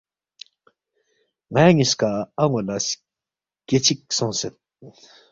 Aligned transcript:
ن٘یا 1.51 1.65
نِ٘یسکا 1.75 2.11
ان٘و 2.43 2.59
لہ 2.67 2.77
سکے 2.85 3.77
چِک 3.85 3.99
سونگسید 4.17 4.55